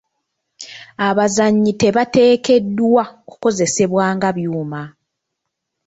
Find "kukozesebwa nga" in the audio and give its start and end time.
3.27-4.29